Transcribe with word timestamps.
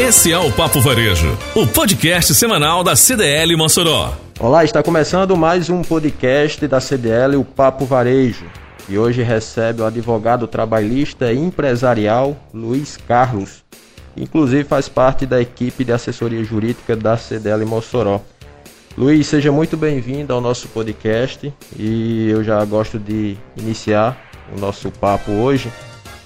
Esse 0.00 0.32
é 0.32 0.38
o 0.38 0.50
Papo 0.50 0.80
Varejo, 0.80 1.36
o 1.54 1.66
podcast 1.66 2.34
semanal 2.34 2.82
da 2.82 2.96
CDL 2.96 3.54
Mossoró. 3.54 4.14
Olá, 4.38 4.64
está 4.64 4.82
começando 4.82 5.36
mais 5.36 5.68
um 5.68 5.82
podcast 5.82 6.66
da 6.66 6.80
CDL, 6.80 7.36
o 7.36 7.44
Papo 7.44 7.84
Varejo. 7.84 8.46
E 8.88 8.96
hoje 8.96 9.20
recebe 9.20 9.82
o 9.82 9.84
advogado 9.84 10.48
trabalhista 10.48 11.30
e 11.30 11.38
empresarial 11.38 12.34
Luiz 12.52 12.96
Carlos. 12.96 13.62
Inclusive 14.16 14.64
faz 14.64 14.88
parte 14.88 15.26
da 15.26 15.38
equipe 15.38 15.84
de 15.84 15.92
assessoria 15.92 16.42
jurídica 16.42 16.96
da 16.96 17.18
CDL 17.18 17.66
Mossoró. 17.66 18.22
Luiz, 18.96 19.26
seja 19.26 19.52
muito 19.52 19.76
bem-vindo 19.76 20.32
ao 20.32 20.40
nosso 20.40 20.66
podcast 20.68 21.52
e 21.78 22.30
eu 22.30 22.42
já 22.42 22.64
gosto 22.64 22.98
de 22.98 23.36
iniciar 23.54 24.18
o 24.56 24.58
nosso 24.58 24.90
papo 24.92 25.30
hoje 25.30 25.70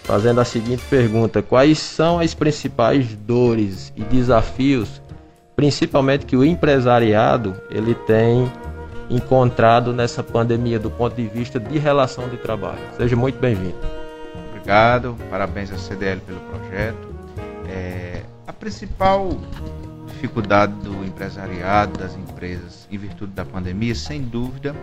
fazendo 0.05 0.41
a 0.41 0.45
seguinte 0.45 0.85
pergunta: 0.89 1.43
Quais 1.43 1.79
são 1.79 2.21
as 2.21 2.33
principais 2.35 3.15
dores 3.17 3.93
e 3.97 4.03
desafios, 4.05 5.03
principalmente 5.57 6.25
que 6.25 6.37
o 6.37 6.45
empresariado 6.45 7.57
ele 7.71 7.95
tem 7.95 8.51
encontrado 9.11 9.93
nessa 9.93 10.23
pandemia 10.23 10.79
do 10.79 10.91
ponto 10.91 11.17
de 11.17 11.27
vista 11.27 11.59
de 11.59 11.79
relação 11.79 12.29
de 12.29 12.37
trabalho? 12.37 12.79
Seja 12.97 13.17
muito 13.17 13.39
bem-vindo. 13.39 13.77
Obrigado, 14.51 15.17
parabéns 15.29 15.73
à 15.73 15.77
CDL 15.77 16.21
pelo 16.21 16.41
projeto. 16.41 17.15
É, 17.69 18.23
a 18.47 18.53
principal 18.53 19.37
dificuldade 20.07 20.73
do 20.75 21.05
empresariado, 21.05 21.99
das 21.99 22.17
empresas, 22.17 22.89
em 22.91 22.97
virtude 22.97 23.33
da 23.33 23.45
pandemia, 23.45 23.95
sem 23.95 24.23
dúvida, 24.23 24.75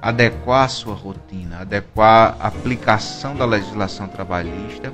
adequar 0.00 0.64
a 0.64 0.68
sua 0.68 0.94
rotina, 0.94 1.60
adequar 1.60 2.36
a 2.38 2.48
aplicação 2.48 3.34
da 3.34 3.44
legislação 3.44 4.06
trabalhista 4.06 4.92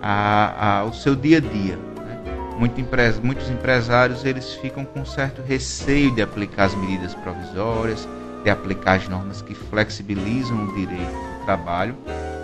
a, 0.00 0.54
a, 0.58 0.78
ao 0.80 0.92
seu 0.92 1.14
dia 1.14 1.38
a 1.38 1.40
dia. 1.40 1.76
Né? 1.76 2.18
Muito 2.58 2.80
muitos 3.22 3.48
empresários 3.50 4.24
eles 4.24 4.54
ficam 4.54 4.84
com 4.84 5.04
certo 5.04 5.42
receio 5.42 6.14
de 6.14 6.20
aplicar 6.20 6.64
as 6.64 6.74
medidas 6.74 7.14
provisórias, 7.14 8.08
de 8.42 8.50
aplicar 8.50 8.96
as 8.96 9.08
normas 9.08 9.40
que 9.40 9.54
flexibilizam 9.54 10.64
o 10.64 10.74
direito 10.74 11.12
do 11.12 11.44
trabalho, 11.44 11.96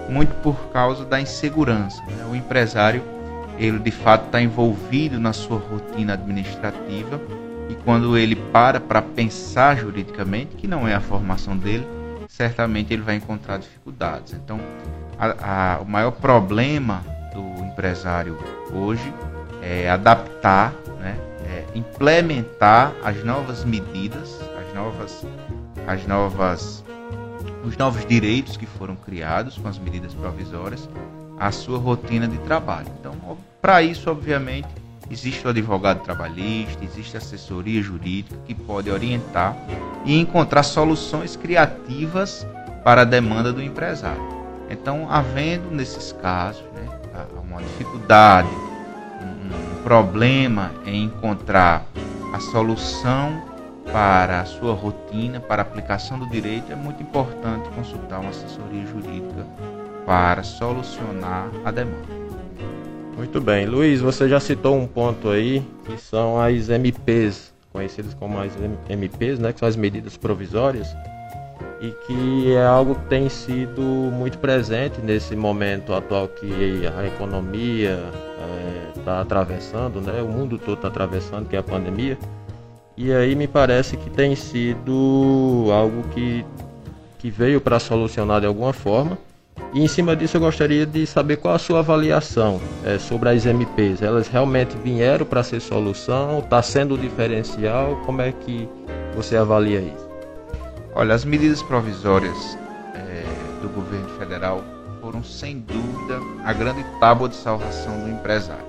muito 0.08 0.34
por 0.42 0.56
causa 0.72 1.04
da 1.04 1.20
insegurança. 1.20 2.02
Né? 2.02 2.26
O 2.30 2.36
empresário 2.36 3.02
ele 3.58 3.80
de 3.80 3.90
fato 3.90 4.26
está 4.26 4.40
envolvido 4.40 5.18
na 5.18 5.32
sua 5.32 5.58
rotina 5.58 6.12
administrativa 6.12 7.20
e 7.68 7.74
quando 7.84 8.16
ele 8.16 8.34
para 8.34 8.80
para 8.80 9.02
pensar 9.02 9.76
juridicamente, 9.76 10.56
que 10.56 10.66
não 10.66 10.88
é 10.88 10.94
a 10.94 11.00
formação 11.00 11.56
dele, 11.56 11.86
certamente 12.28 12.92
ele 12.92 13.02
vai 13.02 13.16
encontrar 13.16 13.58
dificuldades. 13.58 14.32
Então, 14.32 14.60
a, 15.18 15.76
a, 15.76 15.80
o 15.80 15.84
maior 15.84 16.12
problema 16.12 17.04
do 17.34 17.64
empresário 17.64 18.38
hoje 18.72 19.12
é 19.62 19.90
adaptar, 19.90 20.72
né, 21.00 21.18
é 21.44 21.64
implementar 21.74 22.92
as 23.02 23.22
novas 23.24 23.64
medidas, 23.64 24.40
as 24.56 24.74
novas, 24.74 25.26
as 25.86 26.06
novas, 26.06 26.84
os 27.64 27.76
novos 27.76 28.06
direitos 28.06 28.56
que 28.56 28.66
foram 28.66 28.96
criados 28.96 29.58
com 29.58 29.68
as 29.68 29.78
medidas 29.78 30.14
provisórias 30.14 30.88
à 31.38 31.50
sua 31.50 31.78
rotina 31.78 32.26
de 32.26 32.38
trabalho. 32.38 32.88
Então, 33.00 33.14
para 33.60 33.82
isso, 33.82 34.10
obviamente, 34.10 34.68
existe 35.10 35.46
o 35.46 35.50
advogado 35.50 36.02
trabalhista, 36.02 36.84
existe 36.84 37.16
a 37.16 37.18
assessoria 37.18 37.82
jurídica 37.82 38.36
que 38.46 38.54
pode 38.54 38.90
orientar 38.90 39.56
e 40.04 40.18
encontrar 40.18 40.62
soluções 40.62 41.36
criativas 41.36 42.46
para 42.84 43.02
a 43.02 43.04
demanda 43.04 43.52
do 43.52 43.62
empresário. 43.62 44.38
Então, 44.70 45.06
havendo 45.10 45.70
nesses 45.70 46.12
casos 46.12 46.62
né, 46.74 46.86
uma 47.42 47.62
dificuldade, 47.62 48.48
um, 48.48 49.82
problema 49.82 50.72
em 50.84 51.04
encontrar 51.04 51.86
a 52.32 52.40
solução 52.40 53.42
para 53.90 54.42
a 54.42 54.44
sua 54.44 54.74
rotina, 54.74 55.40
para 55.40 55.62
a 55.62 55.64
aplicação 55.64 56.18
do 56.18 56.28
direito, 56.28 56.70
é 56.70 56.76
muito 56.76 57.02
importante 57.02 57.68
consultar 57.70 58.20
uma 58.20 58.30
assessoria 58.30 58.86
jurídica 58.86 59.46
para 60.04 60.42
solucionar 60.42 61.48
a 61.64 61.70
demanda. 61.70 62.17
Muito 63.18 63.40
bem. 63.40 63.66
Luiz, 63.66 64.00
você 64.00 64.28
já 64.28 64.38
citou 64.38 64.76
um 64.76 64.86
ponto 64.86 65.28
aí, 65.28 65.60
que 65.84 66.00
são 66.00 66.40
as 66.40 66.68
MPs, 66.68 67.52
conhecidas 67.72 68.14
como 68.14 68.38
as 68.38 68.52
MPs, 68.88 69.40
né, 69.40 69.52
que 69.52 69.58
são 69.58 69.68
as 69.68 69.74
medidas 69.74 70.16
provisórias, 70.16 70.86
e 71.80 71.90
que 72.06 72.54
é 72.54 72.64
algo 72.64 72.94
que 72.94 73.06
tem 73.06 73.28
sido 73.28 73.82
muito 73.82 74.38
presente 74.38 75.00
nesse 75.00 75.34
momento 75.34 75.92
atual 75.92 76.28
que 76.28 76.86
a 76.96 77.06
economia 77.08 77.98
está 78.96 79.16
é, 79.16 79.20
atravessando, 79.20 80.00
né, 80.00 80.22
o 80.22 80.28
mundo 80.28 80.56
todo 80.56 80.74
está 80.74 80.86
atravessando, 80.86 81.48
que 81.48 81.56
é 81.56 81.58
a 81.58 81.62
pandemia. 81.62 82.16
E 82.96 83.12
aí 83.12 83.34
me 83.34 83.48
parece 83.48 83.96
que 83.96 84.10
tem 84.10 84.36
sido 84.36 85.66
algo 85.72 86.04
que, 86.14 86.46
que 87.18 87.30
veio 87.30 87.60
para 87.60 87.80
solucionar 87.80 88.40
de 88.40 88.46
alguma 88.46 88.72
forma 88.72 89.18
e 89.74 89.82
em 89.82 89.88
cima 89.88 90.16
disso 90.16 90.36
eu 90.36 90.40
gostaria 90.40 90.86
de 90.86 91.06
saber 91.06 91.36
qual 91.36 91.54
a 91.54 91.58
sua 91.58 91.80
avaliação 91.80 92.60
é, 92.84 92.98
sobre 92.98 93.28
as 93.28 93.44
MPs. 93.44 94.00
Elas 94.02 94.26
realmente 94.28 94.76
vieram 94.78 95.26
para 95.26 95.42
ser 95.42 95.60
solução? 95.60 96.38
Está 96.38 96.62
sendo 96.62 96.94
o 96.94 96.98
diferencial? 96.98 97.96
Como 98.06 98.22
é 98.22 98.32
que 98.32 98.68
você 99.14 99.36
avalia 99.36 99.80
isso? 99.80 100.08
Olha, 100.94 101.14
as 101.14 101.24
medidas 101.24 101.62
provisórias 101.62 102.58
é, 102.94 103.22
do 103.60 103.68
governo 103.68 104.08
federal 104.18 104.64
foram 105.00 105.22
sem 105.22 105.60
dúvida 105.60 106.18
a 106.44 106.52
grande 106.52 106.84
tábua 106.98 107.28
de 107.28 107.36
salvação 107.36 108.00
do 108.00 108.10
empresário. 108.10 108.66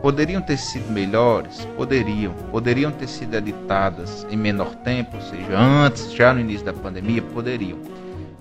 Poderiam 0.00 0.40
ter 0.40 0.56
sido 0.56 0.90
melhores? 0.90 1.66
Poderiam. 1.76 2.32
Poderiam 2.50 2.90
ter 2.90 3.06
sido 3.06 3.34
editadas 3.34 4.26
em 4.30 4.36
menor 4.36 4.74
tempo, 4.76 5.16
ou 5.16 5.22
seja, 5.22 5.58
antes, 5.58 6.10
já 6.12 6.32
no 6.32 6.40
início 6.40 6.64
da 6.64 6.72
pandemia? 6.72 7.20
Poderiam 7.20 7.78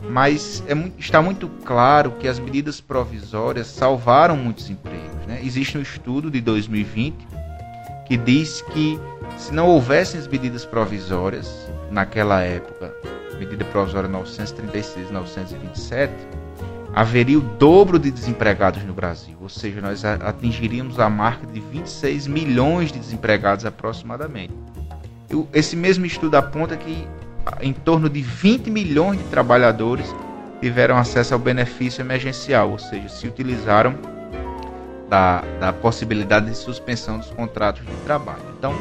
mas 0.01 0.63
é 0.67 0.73
está 0.97 1.21
muito 1.21 1.49
claro 1.65 2.11
que 2.11 2.27
as 2.27 2.39
medidas 2.39 2.79
provisórias 2.79 3.67
salvaram 3.67 4.37
muitos 4.37 4.69
empregos. 4.69 5.25
Né? 5.27 5.41
Existe 5.43 5.77
um 5.77 5.81
estudo 5.81 6.31
de 6.31 6.41
2020 6.41 7.27
que 8.07 8.17
diz 8.17 8.61
que 8.73 8.99
se 9.37 9.53
não 9.53 9.67
houvessem 9.67 10.19
as 10.19 10.27
medidas 10.27 10.65
provisórias 10.65 11.69
naquela 11.91 12.41
época, 12.41 12.93
medida 13.37 13.63
provisória 13.65 14.09
936 14.09 15.11
927, 15.11 16.13
haveria 16.93 17.37
o 17.37 17.41
dobro 17.41 17.99
de 17.99 18.09
desempregados 18.09 18.83
no 18.83 18.93
Brasil, 18.93 19.37
ou 19.39 19.49
seja, 19.49 19.79
nós 19.79 20.03
atingiríamos 20.03 20.99
a 20.99 21.09
marca 21.09 21.45
de 21.45 21.59
26 21.59 22.27
milhões 22.27 22.91
de 22.91 22.99
desempregados 22.99 23.65
aproximadamente. 23.65 24.53
Esse 25.53 25.75
mesmo 25.75 26.05
estudo 26.05 26.35
aponta 26.35 26.75
que 26.75 27.07
em 27.61 27.73
torno 27.73 28.09
de 28.09 28.21
20 28.21 28.69
milhões 28.69 29.17
de 29.17 29.25
trabalhadores 29.25 30.13
tiveram 30.61 30.97
acesso 30.97 31.33
ao 31.33 31.39
benefício 31.39 32.01
emergencial, 32.01 32.71
ou 32.71 32.79
seja, 32.79 33.07
se 33.09 33.27
utilizaram 33.27 33.95
da, 35.09 35.43
da 35.59 35.73
possibilidade 35.73 36.47
de 36.47 36.55
suspensão 36.55 37.17
dos 37.17 37.29
contratos 37.31 37.85
de 37.85 37.93
trabalho. 38.05 38.43
Então, 38.57 38.73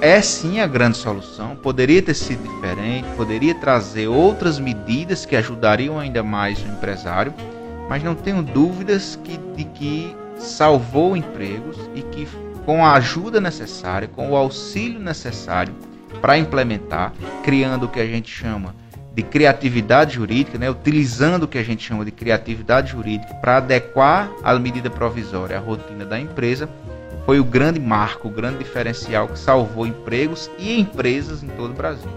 é 0.00 0.20
sim 0.20 0.60
a 0.60 0.66
grande 0.66 0.96
solução. 0.96 1.56
Poderia 1.56 2.02
ter 2.02 2.14
sido 2.14 2.42
diferente, 2.42 3.06
poderia 3.16 3.54
trazer 3.54 4.08
outras 4.08 4.58
medidas 4.58 5.24
que 5.24 5.36
ajudariam 5.36 5.98
ainda 5.98 6.22
mais 6.22 6.62
o 6.62 6.66
empresário, 6.66 7.32
mas 7.88 8.02
não 8.02 8.14
tenho 8.14 8.42
dúvidas 8.42 9.18
que, 9.22 9.38
de 9.54 9.64
que 9.64 10.16
salvou 10.38 11.16
empregos 11.16 11.78
e 11.94 12.02
que, 12.02 12.26
com 12.64 12.84
a 12.84 12.94
ajuda 12.94 13.40
necessária, 13.40 14.08
com 14.08 14.30
o 14.30 14.36
auxílio 14.36 14.98
necessário, 14.98 15.74
para 16.20 16.38
implementar, 16.38 17.12
criando 17.42 17.86
o 17.86 17.88
que 17.88 18.00
a 18.00 18.06
gente 18.06 18.30
chama 18.30 18.74
de 19.16 19.22
criatividade 19.22 20.16
jurídica, 20.16 20.58
né, 20.58 20.68
utilizando 20.68 21.44
o 21.44 21.48
que 21.48 21.56
a 21.56 21.62
gente 21.62 21.82
chama 21.82 22.04
de 22.04 22.10
criatividade 22.10 22.92
jurídica 22.92 23.34
para 23.36 23.56
adequar 23.56 24.30
a 24.44 24.58
medida 24.58 24.90
provisória 24.90 25.56
à 25.56 25.60
rotina 25.60 26.04
da 26.04 26.20
empresa, 26.20 26.68
foi 27.24 27.40
o 27.40 27.44
grande 27.44 27.80
marco, 27.80 28.28
o 28.28 28.30
grande 28.30 28.58
diferencial 28.58 29.26
que 29.28 29.38
salvou 29.38 29.86
empregos 29.86 30.50
e 30.58 30.78
empresas 30.78 31.42
em 31.42 31.48
todo 31.48 31.70
o 31.70 31.74
Brasil. 31.74 32.10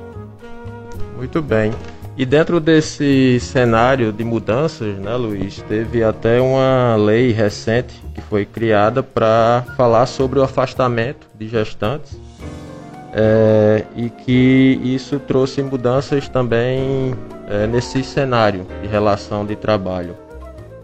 Muito 1.16 1.42
bem. 1.42 1.74
E 2.18 2.26
dentro 2.26 2.60
desse 2.60 3.40
cenário 3.40 4.12
de 4.12 4.26
mudanças, 4.26 4.98
né, 4.98 5.16
Luiz, 5.16 5.64
teve 5.70 6.04
até 6.04 6.42
uma 6.42 6.98
lei 6.98 7.32
recente 7.32 7.94
que 8.14 8.20
foi 8.20 8.46
criada 8.46 9.02
para 9.02 9.64
falar 9.78 10.06
sobre 10.06 10.38
o 10.38 10.44
afastamento 10.44 11.28
de 11.40 11.48
gestantes 11.48 12.20
é, 13.14 13.86
e 13.96 14.10
que 14.10 14.80
isso 14.84 15.20
trouxe 15.20 15.62
mudanças 15.62 16.28
também 16.30 17.14
é, 17.48 17.66
nesse 17.68 18.04
cenário 18.04 18.66
de 18.82 18.88
relação 18.88 19.46
de 19.46 19.56
trabalho. 19.56 20.16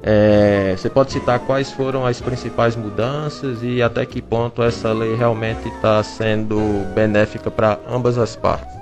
É, 0.02 0.76
você 0.78 0.90
pode 0.90 1.12
citar 1.12 1.40
quais 1.40 1.72
foram 1.72 2.06
as 2.06 2.22
principais 2.22 2.76
mudanças 2.76 3.60
e 3.64 3.82
até 3.82 4.06
que 4.06 4.22
ponto 4.22 4.62
essa 4.62 4.94
lei 4.94 5.16
realmente 5.16 5.68
está 5.68 6.02
sendo 6.04 6.86
benéfica 6.94 7.50
para 7.50 7.80
ambas 7.90 8.18
as 8.18 8.36
partes? 8.36 8.76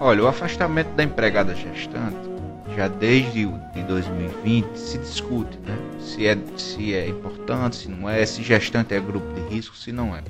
Olha, 0.00 0.24
o 0.24 0.26
afastamento 0.26 0.88
da 0.96 1.04
empregada 1.04 1.54
gestante 1.54 2.32
já 2.76 2.88
desde 2.88 3.46
de 3.46 3.82
2020 3.84 4.76
se 4.76 4.98
discute 4.98 5.58
né? 5.66 5.76
se, 6.00 6.26
é, 6.26 6.36
se 6.56 6.94
é 6.94 7.08
importante, 7.08 7.76
se 7.76 7.88
não 7.88 8.08
é, 8.08 8.24
se 8.26 8.42
gestante 8.42 8.94
é 8.94 9.00
grupo 9.00 9.32
de 9.34 9.54
risco, 9.54 9.76
se 9.76 9.92
não 9.92 10.16
é. 10.16 10.22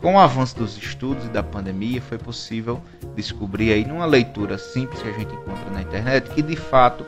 Com 0.00 0.14
o 0.14 0.18
avanço 0.18 0.56
dos 0.56 0.76
estudos 0.76 1.24
e 1.24 1.28
da 1.28 1.42
pandemia, 1.42 2.02
foi 2.02 2.18
possível 2.18 2.80
descobrir 3.16 3.72
aí 3.72 3.84
numa 3.86 4.04
leitura 4.04 4.58
simples 4.58 5.00
que 5.00 5.08
a 5.08 5.12
gente 5.12 5.34
encontra 5.34 5.70
na 5.70 5.82
internet 5.82 6.30
que 6.30 6.42
de 6.42 6.56
fato 6.56 7.06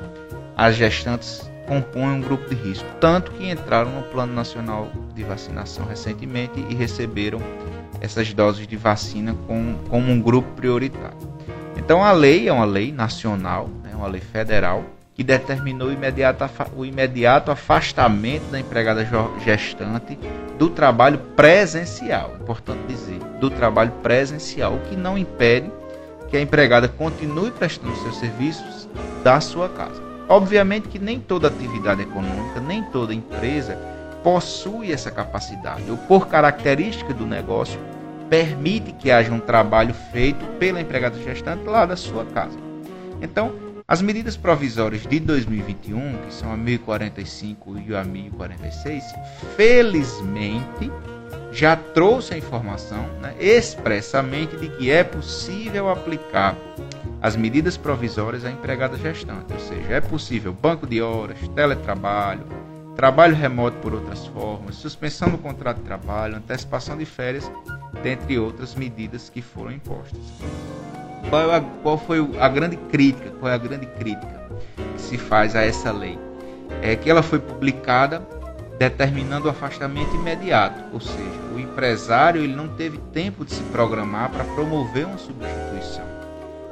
as 0.56 0.77
gestantes 0.77 1.50
compõem 1.67 2.12
um 2.12 2.21
grupo 2.21 2.49
de 2.49 2.55
risco, 2.55 2.87
tanto 3.00 3.33
que 3.33 3.50
entraram 3.50 3.91
no 3.91 4.03
Plano 4.05 4.33
Nacional 4.33 4.88
de 5.15 5.23
Vacinação 5.25 5.85
recentemente 5.85 6.65
e 6.71 6.75
receberam 6.75 7.41
essas 8.00 8.33
doses 8.33 8.67
de 8.67 8.77
vacina 8.77 9.35
com, 9.47 9.75
como 9.88 10.11
um 10.11 10.21
grupo 10.21 10.49
prioritário. 10.53 11.17
Então 11.77 12.03
a 12.03 12.12
lei 12.12 12.49
é 12.49 12.53
uma 12.53 12.65
lei 12.65 12.93
nacional, 12.93 13.69
é 13.91 13.94
uma 13.94 14.06
lei 14.06 14.21
federal, 14.21 14.85
que 15.16 15.24
determinou 15.24 15.88
o 15.88 15.92
imediato, 15.92 16.44
o 16.76 16.84
imediato 16.84 17.50
afastamento 17.50 18.50
da 18.50 18.60
empregada 18.60 19.08
gestante 19.42 20.18
do 20.58 20.68
trabalho 20.68 21.18
presencial. 21.34 22.36
Importante 22.38 22.86
dizer, 22.86 23.18
do 23.40 23.48
trabalho 23.48 23.92
presencial, 24.02 24.74
o 24.74 24.80
que 24.80 24.94
não 24.94 25.16
impede 25.16 25.72
que 26.28 26.36
a 26.36 26.40
empregada 26.40 26.86
continue 26.86 27.50
prestando 27.50 27.96
seus 27.96 28.18
serviços 28.18 28.86
da 29.24 29.40
sua 29.40 29.70
casa. 29.70 30.02
Obviamente 30.28 30.88
que 30.88 30.98
nem 30.98 31.18
toda 31.18 31.48
atividade 31.48 32.02
econômica, 32.02 32.60
nem 32.60 32.82
toda 32.82 33.14
empresa 33.14 33.78
possui 34.22 34.92
essa 34.92 35.10
capacidade, 35.10 35.90
ou 35.90 35.96
por 35.96 36.26
característica 36.26 37.14
do 37.14 37.24
negócio, 37.24 37.80
permite 38.28 38.92
que 38.92 39.10
haja 39.10 39.32
um 39.32 39.38
trabalho 39.38 39.94
feito 40.12 40.44
pela 40.58 40.80
empregada 40.80 41.16
gestante 41.22 41.64
lá 41.64 41.86
da 41.86 41.96
sua 41.96 42.24
casa. 42.26 42.58
Então, 43.22 43.65
as 43.88 44.03
medidas 44.03 44.37
provisórias 44.37 45.03
de 45.03 45.21
2021, 45.21 46.17
que 46.27 46.35
são 46.35 46.53
a 46.53 46.56
1045 46.56 47.79
e 47.79 47.94
a 47.94 48.03
1046, 48.03 49.05
felizmente 49.56 50.91
já 51.53 51.77
trouxe 51.77 52.35
a 52.35 52.38
informação 52.38 53.06
né, 53.21 53.35
expressamente 53.38 54.56
de 54.56 54.69
que 54.71 54.91
é 54.91 55.05
possível 55.05 55.88
aplicar 55.88 56.56
as 57.23 57.37
medidas 57.37 57.77
provisórias 57.77 58.44
à 58.44 58.50
empregada 58.50 58.99
gestante, 58.99 59.53
ou 59.53 59.61
seja, 59.61 59.94
é 59.94 60.00
possível 60.00 60.53
banco 60.53 60.87
de 60.87 61.00
horas, 61.00 61.38
teletrabalho, 61.55 62.44
trabalho 62.97 63.37
remoto 63.37 63.77
por 63.79 63.94
outras 63.94 64.27
formas, 64.27 64.75
suspensão 64.75 65.31
do 65.31 65.38
contrato 65.38 65.79
de 65.79 65.85
trabalho, 65.85 66.37
antecipação 66.37 66.99
de 66.99 67.05
férias, 67.05 67.50
dentre 68.03 68.37
outras 68.37 68.75
medidas 68.75 69.31
que 69.31 69.41
foram 69.41 69.71
impostas. 69.71 70.21
Qual, 71.28 71.50
é 71.50 71.56
a, 71.56 71.61
qual 71.61 71.99
foi 71.99 72.19
a 72.38 72.49
grande 72.49 72.76
crítica? 72.76 73.31
Qual 73.40 73.50
é 73.50 73.55
a 73.55 73.58
grande 73.58 73.87
crítica 73.87 74.49
que 74.94 75.00
se 75.00 75.19
faz 75.19 75.56
a 75.56 75.62
essa 75.62 75.90
lei? 75.93 76.19
É 76.82 76.94
que 76.94 77.11
ela 77.11 77.23
foi 77.23 77.38
publicada 77.38 78.20
determinando 78.78 79.46
o 79.46 79.50
afastamento 79.50 80.14
imediato, 80.14 80.84
ou 80.93 81.00
seja, 81.00 81.40
o 81.55 81.58
empresário 81.58 82.43
ele 82.43 82.55
não 82.55 82.69
teve 82.69 82.99
tempo 83.12 83.44
de 83.44 83.52
se 83.52 83.62
programar 83.64 84.31
para 84.31 84.44
promover 84.44 85.06
uma 85.06 85.19
substituição. 85.19 86.05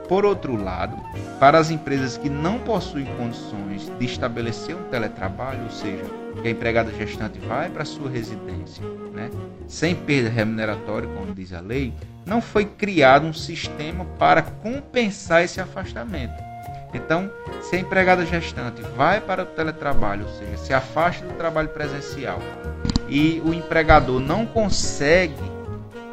Por 0.08 0.24
outro 0.24 0.62
lado, 0.62 0.96
para 1.40 1.58
as 1.58 1.70
empresas 1.70 2.18
que 2.18 2.28
não 2.28 2.58
possuem 2.58 3.06
condições 3.16 3.90
de 3.98 4.04
estabelecer 4.04 4.76
um 4.76 4.82
teletrabalho, 4.84 5.64
ou 5.64 5.70
seja, 5.70 6.04
que 6.42 6.48
a 6.48 6.50
empregada 6.50 6.92
gestante 6.92 7.38
vai 7.38 7.70
para 7.70 7.84
sua 7.84 8.10
residência, 8.10 8.84
né, 9.12 9.30
sem 9.66 9.94
perda 9.94 10.28
remuneratória, 10.28 11.08
como 11.08 11.34
diz 11.34 11.52
a 11.52 11.60
lei, 11.60 11.94
não 12.26 12.40
foi 12.40 12.64
criado 12.64 13.26
um 13.26 13.32
sistema 13.32 14.04
para 14.18 14.42
compensar 14.42 15.42
esse 15.42 15.60
afastamento. 15.60 16.34
Então, 16.92 17.30
se 17.60 17.76
a 17.76 17.80
empregada 17.80 18.24
gestante 18.24 18.82
vai 18.96 19.20
para 19.20 19.42
o 19.42 19.46
teletrabalho, 19.46 20.26
ou 20.26 20.32
seja, 20.34 20.56
se 20.56 20.72
afasta 20.72 21.26
do 21.26 21.34
trabalho 21.34 21.70
presencial, 21.70 22.38
e 23.08 23.42
o 23.44 23.52
empregador 23.52 24.20
não 24.20 24.46
consegue 24.46 25.53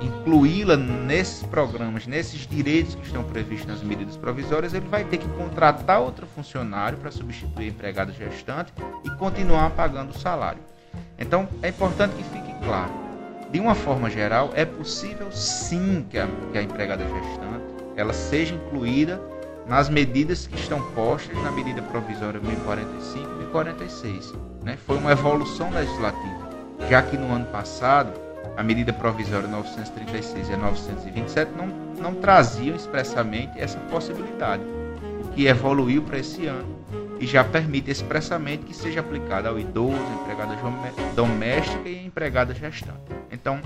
incluí-la 0.01 0.75
nesses 0.75 1.43
programas, 1.43 2.07
nesses 2.07 2.47
direitos 2.47 2.95
que 2.95 3.05
estão 3.05 3.23
previstos 3.23 3.67
nas 3.67 3.83
medidas 3.83 4.17
provisórias, 4.17 4.73
ele 4.73 4.87
vai 4.87 5.03
ter 5.03 5.17
que 5.17 5.27
contratar 5.29 6.01
outro 6.01 6.25
funcionário 6.27 6.97
para 6.97 7.11
substituir 7.11 7.65
a 7.65 7.69
empregada 7.69 8.11
gestante 8.11 8.73
e 9.05 9.09
continuar 9.11 9.69
pagando 9.71 10.11
o 10.11 10.17
salário. 10.17 10.61
Então, 11.17 11.47
é 11.61 11.69
importante 11.69 12.15
que 12.15 12.23
fique 12.23 12.53
claro. 12.65 12.91
De 13.51 13.59
uma 13.59 13.75
forma 13.75 14.09
geral, 14.09 14.51
é 14.55 14.65
possível 14.65 15.31
sim 15.31 16.05
que 16.09 16.17
a, 16.17 16.27
que 16.51 16.57
a 16.57 16.63
empregada 16.63 17.03
gestante 17.03 17.65
ela 17.95 18.13
seja 18.13 18.55
incluída 18.55 19.21
nas 19.67 19.89
medidas 19.89 20.47
que 20.47 20.55
estão 20.55 20.81
postas 20.93 21.37
na 21.43 21.51
medida 21.51 21.81
provisória 21.81 22.39
1045 22.39 23.29
e 23.29 23.37
1046. 23.39 24.33
Né? 24.63 24.77
Foi 24.85 24.97
uma 24.97 25.11
evolução 25.11 25.69
legislativa, 25.69 26.49
já 26.89 27.01
que 27.01 27.17
no 27.17 27.31
ano 27.33 27.45
passado 27.45 28.30
a 28.57 28.63
medida 28.63 28.91
provisória 28.93 29.47
936 29.47 30.49
e 30.49 30.53
a 30.53 30.57
927 30.57 31.51
não, 31.55 31.67
não 32.01 32.15
traziam 32.15 32.75
expressamente 32.75 33.59
essa 33.59 33.79
possibilidade, 33.89 34.63
o 35.23 35.29
que 35.29 35.47
evoluiu 35.47 36.01
para 36.03 36.19
esse 36.19 36.45
ano 36.47 36.81
e 37.19 37.27
já 37.27 37.43
permite 37.43 37.91
expressamente 37.91 38.65
que 38.65 38.75
seja 38.75 38.99
aplicada 38.99 39.47
ao 39.47 39.59
idoso, 39.59 39.95
empregada 40.21 40.57
doméstica 41.15 41.87
e 41.87 42.05
empregada 42.05 42.53
gestante. 42.53 42.99
Então, 43.31 43.61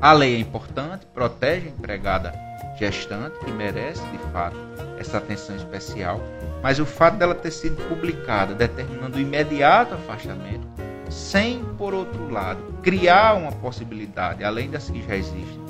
a 0.00 0.12
lei 0.12 0.36
é 0.36 0.38
importante, 0.38 1.04
protege 1.06 1.66
a 1.66 1.70
empregada 1.70 2.32
gestante, 2.78 3.38
que 3.44 3.50
merece 3.50 4.02
de 4.06 4.18
fato 4.32 4.56
essa 4.98 5.18
atenção 5.18 5.56
especial, 5.56 6.20
mas 6.62 6.78
o 6.78 6.86
fato 6.86 7.16
dela 7.16 7.34
ter 7.34 7.50
sido 7.50 7.76
publicada 7.88 8.54
determinando 8.54 9.18
o 9.18 9.20
imediato 9.20 9.94
afastamento 9.94 10.66
sem, 11.10 11.64
por 11.82 11.94
outro 11.94 12.30
lado, 12.30 12.62
criar 12.80 13.34
uma 13.34 13.50
possibilidade, 13.50 14.44
além 14.44 14.70
das 14.70 14.88
que 14.88 15.02
já 15.02 15.16
existem, 15.16 15.60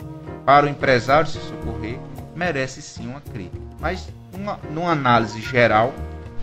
para 0.44 0.67
o 0.67 0.69
empresário 0.69 1.26
se 1.26 1.38
socorrer, 1.41 1.99
merece 2.37 2.82
sim 2.82 3.09
uma 3.09 3.23
crítica. 3.23 3.62
Mas, 3.81 4.11
uma, 4.31 4.61
numa 4.75 4.91
análise 4.91 5.41
geral, 5.41 5.94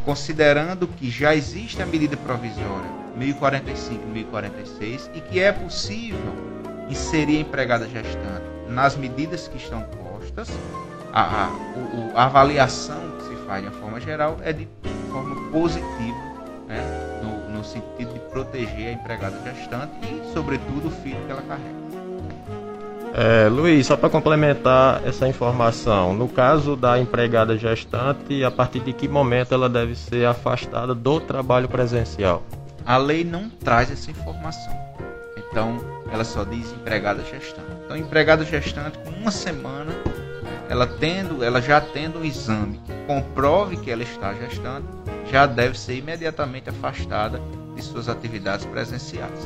considerando 0.04 0.88
que 0.88 1.12
já 1.12 1.36
existe 1.36 1.84
a 1.84 1.86
medida 1.86 2.18
provisória 2.18 2.90
1045 3.16 4.04
e 4.04 4.08
1046 4.08 5.12
e 5.14 5.22
que 5.22 5.40
é 5.40 5.52
possível 5.52 6.34
inserir 6.90 7.38
a 7.38 7.42
empregada 7.42 7.88
gestante 7.88 8.46
nas 8.68 8.96
medidas 8.96 9.48
que 9.48 9.58
estão 9.58 9.84
postas, 9.84 10.50
a, 11.14 11.46
a, 11.46 11.50
a 12.16 12.26
avaliação 12.26 13.00
que 13.20 13.28
se 13.28 13.36
faz 13.46 13.62
de 13.62 13.70
uma 13.70 13.80
forma 13.80 14.02
geral 14.02 14.40
é 14.42 14.52
de 14.52 14.68
forma 15.12 15.52
positiva 15.52 16.30
né? 16.68 17.10
no 17.60 17.64
sentido 17.64 18.14
de 18.14 18.19
proteger 18.32 18.88
a 18.88 18.92
empregada 18.94 19.38
gestante 19.44 19.94
e, 20.04 20.34
sobretudo, 20.34 20.88
o 20.88 20.92
filho 20.92 21.20
que 21.26 21.32
ela 21.32 21.42
carrega. 21.42 21.80
É, 23.14 23.50
Luiz, 23.50 23.88
só 23.88 23.98
para 23.98 24.10
complementar 24.10 25.02
essa 25.06 25.28
informação, 25.28 26.14
no 26.14 26.28
caso 26.28 26.76
da 26.76 27.00
empregada 27.00 27.58
gestante, 27.58 28.44
a 28.44 28.52
partir 28.52 28.80
de 28.82 28.94
que 28.94 29.08
momento 29.08 29.54
ela 29.54 29.68
deve 29.68 29.96
ser 29.96 30.28
afastada 30.28 30.94
do 30.94 31.20
trabalho 31.20 31.68
presencial? 31.68 32.44
A 32.86 32.98
lei 32.98 33.24
não 33.24 33.50
traz 33.50 33.92
essa 33.92 34.12
informação. 34.12 34.72
Então, 35.36 35.78
ela 36.12 36.24
só 36.24 36.44
diz 36.44 36.72
empregada 36.72 37.24
gestante. 37.24 37.68
Então, 37.84 37.98
empregada 37.98 38.46
gestante, 38.46 39.00
com 39.00 39.10
uma 39.10 39.32
semana, 39.32 39.92
ela 40.70 40.86
tendo, 40.86 41.44
ela 41.44 41.60
já 41.60 41.82
tendo 41.82 42.20
um 42.20 42.24
exame 42.24 42.80
que 42.86 42.94
comprove 43.08 43.78
que 43.78 43.90
ela 43.90 44.04
está 44.04 44.34
gestante, 44.36 44.86
já 45.32 45.48
deve 45.48 45.78
ser 45.78 45.96
imediatamente 45.96 46.70
afastada 46.70 47.42
de 47.86 47.92
suas 47.92 48.10
atividades 48.10 48.66
presenciais. 48.66 49.40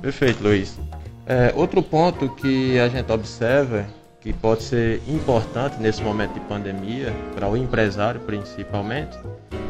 Perfeito, 0.00 0.42
Luiz. 0.42 0.78
É, 1.26 1.52
outro 1.56 1.82
ponto 1.82 2.28
que 2.28 2.78
a 2.78 2.88
gente 2.88 3.10
observa 3.10 3.84
que 4.20 4.32
pode 4.32 4.62
ser 4.62 5.00
importante 5.08 5.76
nesse 5.80 6.02
momento 6.02 6.34
de 6.34 6.40
pandemia, 6.40 7.12
para 7.34 7.48
o 7.48 7.56
empresário 7.56 8.20
principalmente, 8.20 9.16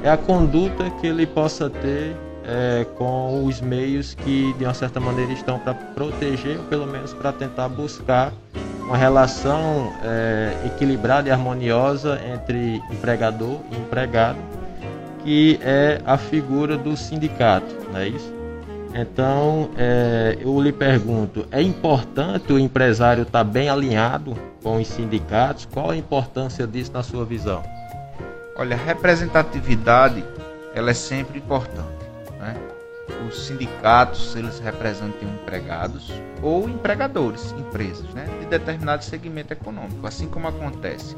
é 0.03 0.11
a 0.11 0.17
conduta 0.17 0.91
que 1.01 1.07
ele 1.07 1.27
possa 1.27 1.69
ter 1.69 2.17
é, 2.45 2.87
com 2.97 3.45
os 3.45 3.61
meios 3.61 4.15
que 4.15 4.53
de 4.55 4.65
uma 4.65 4.73
certa 4.73 5.01
maneira 5.01 5.33
estão 5.33 5.59
para 5.59 5.75
proteger, 5.75 6.59
ou 6.59 6.65
pelo 6.65 6.87
menos 6.87 7.13
para 7.13 7.33
tentar 7.33 7.69
buscar 7.69 8.33
uma 8.81 8.97
relação 8.97 9.93
é, 10.03 10.55
equilibrada 10.65 11.29
e 11.29 11.33
harmoniosa 11.33 12.21
entre 12.33 12.77
empregador 12.91 13.59
e 13.73 13.77
empregado, 13.77 14.39
que 15.27 15.59
é 15.61 16.01
a 16.07 16.17
figura 16.17 16.79
do 16.79 16.97
sindicato, 16.97 17.67
não 17.93 17.99
é 17.99 18.07
isso? 18.07 18.33
Então, 18.95 19.71
é, 19.77 20.39
eu 20.41 20.61
lhe 20.61 20.71
pergunto: 20.71 21.49
é 21.51 21.61
importante 21.61 22.53
o 22.53 22.59
empresário 22.61 23.25
estar 23.25 23.43
bem 23.43 23.69
alinhado 23.69 24.37
com 24.63 24.77
os 24.77 24.87
sindicatos? 24.87 25.67
Qual 25.67 25.91
a 25.91 25.97
importância 25.97 26.65
disso 26.65 26.93
na 26.93 27.03
sua 27.03 27.25
visão? 27.25 27.61
Olha, 28.57 28.77
a 28.77 28.79
representatividade 28.79 30.25
ela 30.73 30.93
é 30.93 30.95
sempre 30.95 31.39
importante. 31.39 32.07
Né? 32.39 32.55
Os 33.29 33.49
sindicatos 33.49 34.37
eles 34.37 34.61
representam 34.61 35.29
empregados 35.29 36.13
ou 36.41 36.69
empregadores, 36.69 37.53
empresas, 37.59 38.09
né? 38.15 38.27
de 38.39 38.47
determinado 38.47 39.03
segmento 39.03 39.53
econômico, 39.53 40.07
assim 40.07 40.29
como 40.29 40.47
acontece 40.47 41.17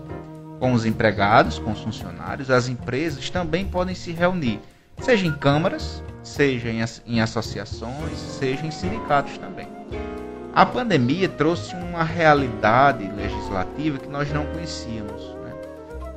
com 0.59 0.73
os 0.73 0.85
empregados, 0.85 1.59
com 1.59 1.73
os 1.73 1.81
funcionários, 1.81 2.51
as 2.51 2.69
empresas 2.69 3.31
também 3.31 3.67
podem 3.67 3.95
se 3.95 4.13
reunir, 4.13 4.61
seja 5.01 5.27
em 5.27 5.33
câmaras, 5.33 6.03
seja 6.23 6.69
em, 6.69 6.85
em 7.07 7.21
associações, 7.21 8.19
seja 8.19 8.67
em 8.67 8.71
sindicatos 8.71 9.39
também. 9.39 9.69
A 10.55 10.67
pandemia 10.67 11.29
trouxe 11.29 11.75
uma 11.77 12.03
realidade 12.03 13.09
legislativa 13.13 13.99
que 13.99 14.09
nós 14.09 14.33
não 14.33 14.45
conhecíamos. 14.47 15.23
Né? 15.45 15.53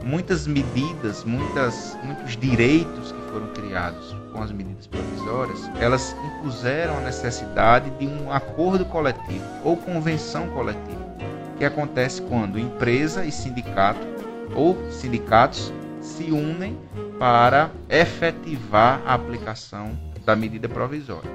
Muitas 0.04 0.48
medidas, 0.48 1.24
muitas, 1.24 1.98
muitos 2.04 2.36
direitos 2.38 3.12
que 3.12 3.22
foram 3.32 3.48
criados 3.50 4.16
com 4.34 4.42
as 4.42 4.52
medidas 4.52 4.88
provisórias, 4.88 5.70
elas 5.80 6.16
impuseram 6.26 6.98
a 6.98 7.02
necessidade 7.02 7.90
de 7.92 8.08
um 8.08 8.32
acordo 8.32 8.84
coletivo 8.86 9.46
ou 9.64 9.78
convenção 9.78 10.48
coletiva, 10.48 11.12
que 11.58 11.66
acontece 11.66 12.22
quando 12.24 12.58
empresa 12.58 13.24
e 13.24 13.32
sindicato 13.32 14.11
ou 14.56 14.78
sindicatos 14.92 15.72
se 16.02 16.32
unem 16.32 16.78
para 17.20 17.70
efetivar 17.90 19.02
a 19.06 19.14
aplicação 19.14 19.98
da 20.26 20.36
medida 20.36 20.68
provisória. 20.68 21.30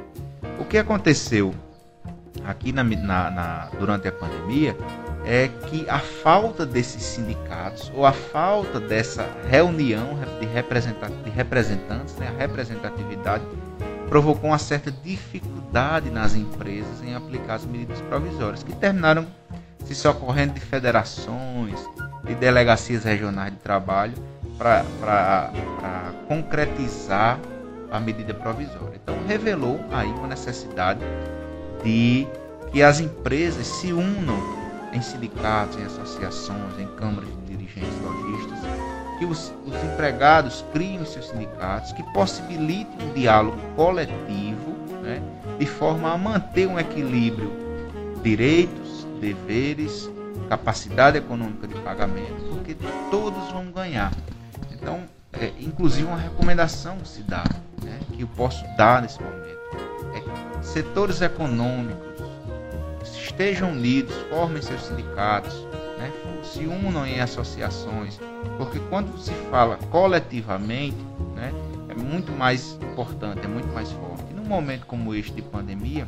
O 0.59 0.65
que 0.65 0.79
aconteceu 0.79 1.55
aqui 2.45 2.73
na, 2.73 2.83
na, 2.83 3.31
na, 3.31 3.69
durante 3.79 4.09
a 4.09 4.13
pandemia 4.13 4.77
é 5.25 5.49
que 5.49 5.89
a 5.89 5.99
falta 5.99 6.65
desses 6.65 7.03
sindicatos 7.03 7.91
ou 7.95 8.07
a 8.07 8.13
falta 8.13 8.79
dessa 8.79 9.29
reunião 9.49 10.17
de, 10.41 10.47
de 10.47 11.31
representantes, 11.33 12.15
né, 12.17 12.29
a 12.29 12.39
representatividade, 12.41 13.45
provocou 14.09 14.51
uma 14.51 14.59
certa 14.59 14.91
dificuldade 14.91 16.11
nas 16.11 16.35
empresas 16.35 17.03
em 17.03 17.15
aplicar 17.15 17.55
as 17.55 17.65
medidas 17.65 18.01
provisórias, 18.03 18.63
que 18.63 18.75
terminaram 18.75 19.27
se 19.85 19.95
socorrendo 19.95 20.55
de 20.55 20.61
federações, 20.61 21.79
de 22.27 22.35
delegacias 22.35 23.05
regionais 23.05 23.53
de 23.53 23.59
trabalho 23.59 24.15
para 24.59 25.51
concretizar 26.29 27.39
a 27.91 28.01
medida 28.01 28.35
provisória. 28.35 29.01
Então, 29.03 29.17
revelou 29.27 29.81
aí 29.93 30.09
uma 30.09 30.29
necessidade 30.29 31.01
de 31.83 32.27
que 32.73 32.83
as 32.83 33.01
empresas 33.01 33.67
se 33.67 33.93
unam 33.93 34.39
em 34.93 35.01
sindicatos, 35.01 35.79
em 35.79 35.85
associações, 35.85 36.79
em 36.79 36.87
câmaras 36.97 37.29
de 37.47 37.57
dirigentes 37.57 38.01
lojistas, 38.03 38.59
que 39.19 39.25
os, 39.25 39.53
os 39.65 39.75
empregados 39.85 40.65
criem 40.73 41.05
seus 41.05 41.29
sindicatos, 41.29 41.93
que 41.93 42.03
possibilitem 42.13 43.09
um 43.09 43.13
diálogo 43.13 43.59
coletivo, 43.77 44.77
né, 45.03 45.23
de 45.59 45.67
forma 45.67 46.13
a 46.13 46.19
manter 46.19 46.67
um 46.67 46.79
equilíbrio 46.79 47.67
direitos, 48.23 49.07
deveres, 49.21 50.11
capacidade 50.49 51.19
econômica 51.19 51.67
de 51.67 51.75
pagamento, 51.77 52.35
porque 52.51 52.77
todos 53.11 53.51
vão 53.53 53.71
ganhar. 53.71 54.13
Então, 54.73 55.03
é, 55.33 55.53
inclusive 55.61 56.07
uma 56.07 56.19
recomendação 56.19 57.05
se 57.05 57.23
dá, 57.23 57.45
né, 57.83 57.99
que 58.13 58.23
eu 58.23 58.29
posso 58.29 58.65
dar 58.77 59.03
nesse 59.03 59.21
momento, 59.21 59.59
é 60.15 60.63
setores 60.63 61.21
econômicos 61.21 62.07
estejam 63.37 63.73
unidos, 63.73 64.15
formem 64.31 64.63
seus 64.63 64.83
sindicatos, 64.87 65.55
né, 65.99 66.11
se 66.43 66.61
unam 66.67 67.07
em 67.07 67.21
associações, 67.21 68.19
porque 68.57 68.79
quando 68.89 69.19
se 69.19 69.33
fala 69.51 69.77
coletivamente, 69.91 70.97
né, 71.35 71.53
é 71.89 71.95
muito 71.95 72.33
mais 72.33 72.79
importante, 72.81 73.45
é 73.45 73.49
muito 73.49 73.69
mais 73.75 73.91
forte. 73.93 74.33
Num 74.35 74.45
momento 74.45 74.87
como 74.87 75.15
este 75.15 75.33
de 75.33 75.43
pandemia, 75.43 76.07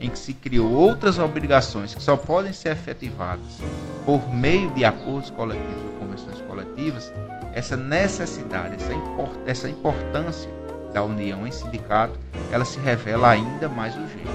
em 0.00 0.10
que 0.10 0.18
se 0.18 0.32
criou 0.32 0.70
outras 0.70 1.18
obrigações 1.18 1.94
que 1.94 2.02
só 2.02 2.16
podem 2.16 2.52
ser 2.52 2.72
efetivadas 2.72 3.58
por 4.04 4.32
meio 4.32 4.70
de 4.70 4.84
acordos 4.84 5.30
coletivos 5.30 5.82
ou 5.84 6.06
convenções 6.06 6.40
coletivas, 6.42 7.12
essa 7.52 7.76
necessidade, 7.76 8.76
essa, 8.76 8.92
import 8.92 9.32
essa 9.46 9.68
importância 9.68 10.50
da 10.92 11.02
união 11.02 11.46
em 11.46 11.50
sindicato, 11.50 12.18
ela 12.50 12.64
se 12.64 12.78
revela 12.78 13.30
ainda 13.30 13.68
mais 13.68 13.94
urgente. 13.94 14.28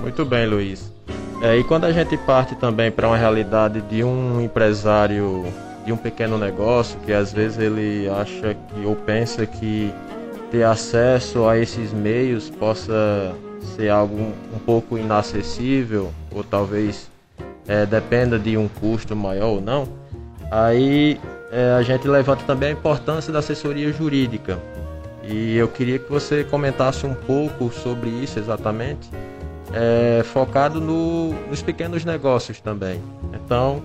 Muito 0.00 0.24
bem, 0.24 0.46
Luiz. 0.46 0.92
É, 1.42 1.56
e 1.56 1.64
quando 1.64 1.84
a 1.84 1.92
gente 1.92 2.16
parte 2.18 2.54
também 2.54 2.90
para 2.90 3.08
uma 3.08 3.16
realidade 3.16 3.80
de 3.82 4.04
um 4.04 4.40
empresário 4.40 5.44
de 5.84 5.92
um 5.92 5.96
pequeno 5.96 6.38
negócio, 6.38 6.98
que 7.00 7.12
às 7.12 7.32
vezes 7.32 7.58
ele 7.58 8.08
acha 8.08 8.54
que 8.54 8.84
ou 8.84 8.96
pensa 8.96 9.46
que 9.46 9.92
ter 10.50 10.64
acesso 10.64 11.46
a 11.46 11.58
esses 11.58 11.92
meios 11.92 12.50
possa 12.50 13.34
ser 13.66 13.90
algo 13.90 14.32
um 14.54 14.58
pouco 14.64 14.96
inacessível 14.96 16.12
ou 16.32 16.42
talvez 16.42 17.10
é, 17.66 17.84
dependa 17.84 18.38
de 18.38 18.56
um 18.56 18.68
custo 18.68 19.14
maior 19.14 19.48
ou 19.48 19.60
não, 19.60 19.88
aí 20.50 21.20
é, 21.50 21.72
a 21.72 21.82
gente 21.82 22.06
levanta 22.06 22.44
também 22.44 22.70
a 22.70 22.72
importância 22.72 23.32
da 23.32 23.40
assessoria 23.40 23.92
jurídica. 23.92 24.58
E 25.28 25.56
eu 25.56 25.66
queria 25.66 25.98
que 25.98 26.08
você 26.10 26.44
comentasse 26.44 27.04
um 27.04 27.14
pouco 27.14 27.72
sobre 27.72 28.08
isso 28.08 28.38
exatamente, 28.38 29.10
é, 29.72 30.22
focado 30.22 30.80
no, 30.80 31.32
nos 31.48 31.62
pequenos 31.62 32.04
negócios 32.04 32.60
também. 32.60 33.00
Então, 33.34 33.82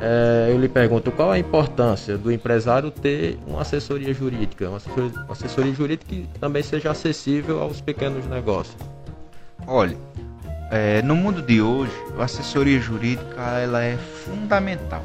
é, 0.00 0.50
eu 0.50 0.58
lhe 0.58 0.68
pergunto 0.68 1.10
qual 1.12 1.30
a 1.30 1.38
importância 1.38 2.18
do 2.18 2.30
empresário 2.30 2.90
ter 2.90 3.38
uma 3.46 3.62
assessoria 3.62 4.12
jurídica, 4.12 4.68
uma 4.68 4.76
assessoria, 4.76 5.10
uma 5.10 5.32
assessoria 5.32 5.72
jurídica 5.72 6.06
que 6.08 6.28
também 6.38 6.62
seja 6.62 6.90
acessível 6.90 7.62
aos 7.62 7.80
pequenos 7.80 8.26
negócios. 8.26 8.76
Olha, 9.66 9.96
é, 10.70 11.02
no 11.02 11.14
mundo 11.14 11.42
de 11.42 11.60
hoje, 11.60 11.92
a 12.18 12.24
assessoria 12.24 12.80
jurídica 12.80 13.40
ela 13.58 13.82
é 13.82 13.96
fundamental. 13.96 15.04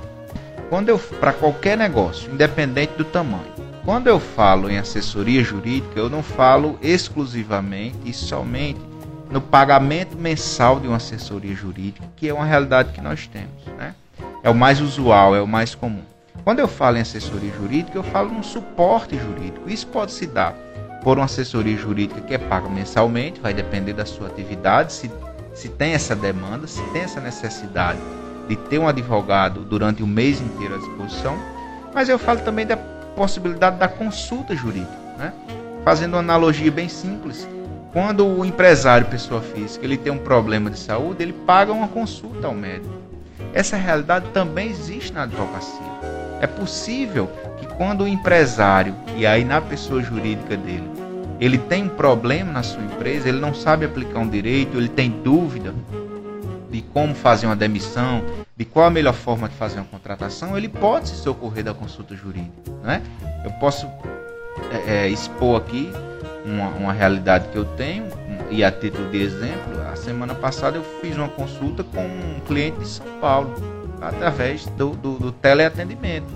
Quando 0.69 0.89
eu 0.89 0.97
para 0.97 1.33
qualquer 1.33 1.77
negócio, 1.77 2.31
independente 2.31 2.93
do 2.93 3.05
tamanho. 3.05 3.57
Quando 3.85 4.07
eu 4.07 4.19
falo 4.19 4.69
em 4.69 4.77
assessoria 4.77 5.41
jurídica, 5.43 5.97
eu 5.97 6.09
não 6.09 6.21
falo 6.21 6.77
exclusivamente 6.81 7.97
e 8.03 8.13
somente 8.13 8.81
no 9.31 9.39
pagamento 9.39 10.17
mensal 10.17 10.79
de 10.79 10.87
uma 10.87 10.97
assessoria 10.97 11.55
jurídica, 11.55 12.05
que 12.15 12.27
é 12.27 12.33
uma 12.33 12.45
realidade 12.45 12.91
que 12.91 13.01
nós 13.01 13.27
temos, 13.27 13.65
né? 13.77 13.95
É 14.43 14.49
o 14.49 14.55
mais 14.55 14.81
usual, 14.81 15.35
é 15.35 15.41
o 15.41 15.47
mais 15.47 15.73
comum. 15.73 16.03
Quando 16.43 16.59
eu 16.59 16.67
falo 16.67 16.97
em 16.97 17.01
assessoria 17.01 17.51
jurídica, 17.51 17.97
eu 17.97 18.03
falo 18.03 18.29
num 18.29 18.43
suporte 18.43 19.17
jurídico. 19.17 19.69
Isso 19.69 19.87
pode 19.87 20.11
se 20.11 20.25
dar 20.25 20.53
por 21.07 21.17
uma 21.17 21.23
assessoria 21.23 21.77
jurídica 21.77 22.19
que 22.19 22.33
é 22.33 22.37
paga 22.37 22.67
mensalmente, 22.67 23.39
vai 23.39 23.53
depender 23.53 23.93
da 23.93 24.05
sua 24.05 24.27
atividade, 24.27 24.91
se, 24.91 25.09
se 25.53 25.69
tem 25.69 25.93
essa 25.93 26.13
demanda, 26.13 26.67
se 26.67 26.83
tem 26.91 27.03
essa 27.03 27.21
necessidade 27.21 27.97
de 28.45 28.57
ter 28.57 28.77
um 28.77 28.89
advogado 28.89 29.61
durante 29.61 30.03
o 30.03 30.05
mês 30.05 30.41
inteiro 30.41 30.75
à 30.75 30.77
disposição. 30.77 31.37
Mas 31.93 32.09
eu 32.09 32.19
falo 32.19 32.41
também 32.41 32.65
da 32.65 32.75
possibilidade 32.75 33.77
da 33.77 33.87
consulta 33.87 34.53
jurídica, 34.53 34.91
né? 35.17 35.31
fazendo 35.81 36.15
uma 36.15 36.19
analogia 36.19 36.69
bem 36.69 36.89
simples. 36.89 37.47
Quando 37.93 38.27
o 38.27 38.43
empresário, 38.43 39.07
pessoa 39.07 39.39
física, 39.39 39.85
ele 39.85 39.95
tem 39.95 40.11
um 40.11 40.17
problema 40.17 40.69
de 40.69 40.77
saúde, 40.77 41.23
ele 41.23 41.31
paga 41.31 41.71
uma 41.71 41.87
consulta 41.87 42.47
ao 42.47 42.53
médico. 42.53 42.93
Essa 43.53 43.77
realidade 43.77 44.25
também 44.33 44.69
existe 44.69 45.13
na 45.13 45.23
advocacia. 45.23 45.87
É 46.41 46.47
possível 46.47 47.31
que 47.57 47.65
quando 47.65 48.03
o 48.03 48.07
empresário, 48.09 48.93
e 49.15 49.25
aí 49.25 49.45
na 49.45 49.61
pessoa 49.61 50.03
jurídica 50.03 50.57
dele, 50.57 50.96
ele 51.39 51.57
tem 51.57 51.83
um 51.83 51.89
problema 51.89 52.51
na 52.51 52.63
sua 52.63 52.83
empresa, 52.83 53.29
ele 53.29 53.39
não 53.39 53.53
sabe 53.53 53.85
aplicar 53.85 54.19
um 54.19 54.29
direito, 54.29 54.77
ele 54.77 54.89
tem 54.89 55.09
dúvida 55.09 55.73
de 56.69 56.81
como 56.81 57.13
fazer 57.13 57.45
uma 57.45 57.55
demissão, 57.55 58.23
de 58.55 58.65
qual 58.65 58.87
a 58.87 58.89
melhor 58.89 59.13
forma 59.13 59.47
de 59.47 59.55
fazer 59.55 59.77
uma 59.77 59.85
contratação, 59.85 60.57
ele 60.57 60.67
pode 60.67 61.09
se 61.09 61.15
socorrer 61.17 61.63
da 61.63 61.73
consulta 61.73 62.15
jurídica. 62.15 62.71
Né? 62.83 63.01
Eu 63.43 63.51
posso 63.53 63.87
é, 64.71 65.05
é, 65.05 65.09
expor 65.09 65.57
aqui 65.61 65.91
uma, 66.43 66.69
uma 66.69 66.93
realidade 66.93 67.47
que 67.49 67.57
eu 67.57 67.65
tenho, 67.65 68.05
e 68.49 68.63
a 68.63 68.71
título 68.71 69.09
de 69.09 69.21
exemplo, 69.21 69.81
a 69.91 69.95
semana 69.95 70.33
passada 70.33 70.77
eu 70.77 70.83
fiz 71.01 71.15
uma 71.17 71.27
consulta 71.27 71.83
com 71.83 72.01
um 72.01 72.39
cliente 72.47 72.79
de 72.79 72.87
São 72.87 73.05
Paulo, 73.19 73.53
através 74.01 74.65
do, 74.67 74.91
do, 74.91 75.19
do 75.19 75.31
teleatendimento. 75.31 76.27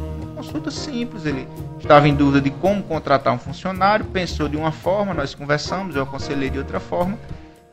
Consulta 0.42 0.72
simples, 0.72 1.24
ele 1.28 1.48
estava 1.80 2.08
em 2.08 2.16
dúvida 2.16 2.42
de 2.42 2.50
como 2.50 2.82
contratar 2.82 3.32
um 3.32 3.38
funcionário, 3.38 4.04
pensou 4.06 4.50
de 4.50 4.58
uma 4.58 4.72
forma, 4.72 5.14
nós 5.14 5.36
conversamos, 5.36 5.96
eu 5.96 6.02
aconselhei 6.02 6.50
de 6.50 6.58
outra 6.58 6.80
forma, 6.80 7.16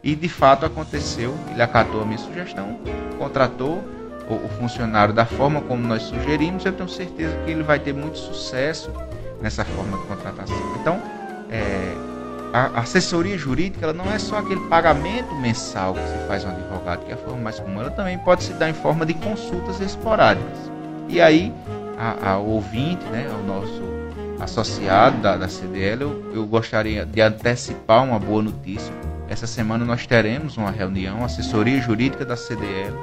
e 0.02 0.14
de 0.14 0.28
fato 0.28 0.66
aconteceu, 0.66 1.34
ele 1.50 1.62
acatou 1.62 2.02
a 2.02 2.04
minha 2.04 2.18
sugestão, 2.18 2.78
contratou 3.18 3.82
o, 4.28 4.34
o 4.34 4.48
funcionário 4.60 5.14
da 5.14 5.24
forma 5.24 5.62
como 5.62 5.82
nós 5.88 6.02
sugerimos, 6.02 6.66
eu 6.66 6.72
tenho 6.74 6.90
certeza 6.90 7.34
que 7.46 7.50
ele 7.50 7.62
vai 7.62 7.78
ter 7.78 7.94
muito 7.94 8.18
sucesso 8.18 8.92
nessa 9.40 9.64
forma 9.64 9.96
de 9.96 10.04
contratação. 10.04 10.76
Então, 10.78 11.00
é, 11.50 11.94
a 12.52 12.80
assessoria 12.80 13.38
jurídica 13.38 13.86
ela 13.86 13.94
não 13.94 14.12
é 14.12 14.18
só 14.18 14.40
aquele 14.40 14.60
pagamento 14.68 15.34
mensal 15.36 15.94
que 15.94 16.06
se 16.06 16.26
faz 16.28 16.44
um 16.44 16.50
advogado, 16.50 17.06
que 17.06 17.12
é 17.12 17.14
a 17.14 17.16
forma 17.16 17.40
mais 17.40 17.58
comum, 17.58 17.80
ela 17.80 17.90
também 17.90 18.18
pode 18.18 18.44
se 18.44 18.52
dar 18.52 18.68
em 18.68 18.74
forma 18.74 19.06
de 19.06 19.14
consultas 19.14 19.80
esporádicas. 19.80 20.68
E 21.08 21.22
aí, 21.22 21.50
a, 21.98 22.30
a 22.30 22.38
ouvinte, 22.38 23.04
né, 23.06 23.28
ao 23.30 23.42
nosso 23.42 23.82
associado 24.40 25.18
da, 25.18 25.36
da 25.36 25.48
CDL, 25.48 26.02
eu, 26.02 26.32
eu 26.32 26.46
gostaria 26.46 27.04
de 27.04 27.20
antecipar 27.20 28.04
uma 28.04 28.18
boa 28.18 28.42
notícia. 28.42 28.94
Essa 29.28 29.46
semana 29.46 29.84
nós 29.84 30.06
teremos 30.06 30.56
uma 30.56 30.70
reunião, 30.70 31.24
assessoria 31.24 31.80
jurídica 31.80 32.24
da 32.24 32.36
CDL, 32.36 32.94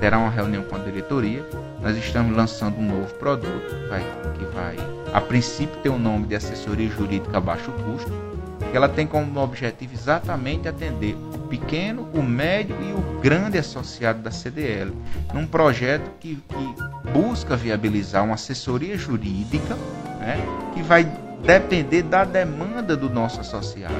terá 0.00 0.16
uma 0.16 0.30
reunião 0.30 0.62
com 0.62 0.76
a 0.76 0.78
diretoria. 0.78 1.44
Nós 1.82 1.96
estamos 1.96 2.34
lançando 2.34 2.78
um 2.78 2.86
novo 2.86 3.12
produto 3.14 3.74
vai, 3.88 4.00
que 4.38 4.44
vai, 4.54 4.76
a 5.12 5.20
princípio, 5.20 5.76
ter 5.82 5.88
o 5.88 5.98
nome 5.98 6.26
de 6.26 6.36
assessoria 6.36 6.88
jurídica 6.88 7.36
a 7.36 7.40
baixo 7.40 7.70
custo, 7.72 8.10
que 8.10 8.35
ela 8.72 8.88
tem 8.88 9.06
como 9.06 9.40
objetivo 9.40 9.94
exatamente 9.94 10.68
atender 10.68 11.14
o 11.34 11.38
pequeno, 11.48 12.08
o 12.14 12.22
médio 12.22 12.76
e 12.80 12.92
o 12.92 13.20
grande 13.20 13.58
associado 13.58 14.20
da 14.20 14.30
CDL, 14.30 14.92
num 15.32 15.46
projeto 15.46 16.10
que, 16.20 16.36
que 16.36 17.10
busca 17.12 17.56
viabilizar 17.56 18.24
uma 18.24 18.34
assessoria 18.34 18.96
jurídica 18.96 19.74
né, 20.20 20.36
que 20.74 20.82
vai 20.82 21.04
depender 21.44 22.02
da 22.02 22.24
demanda 22.24 22.96
do 22.96 23.08
nosso 23.08 23.40
associado. 23.40 23.94